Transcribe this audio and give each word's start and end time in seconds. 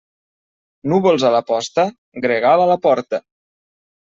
Núvols 0.93 1.25
a 1.29 1.31
la 1.35 1.41
posta? 1.49 1.85
Gregal 2.27 2.65
a 2.65 2.67
la 2.73 2.79
porta. 2.89 3.21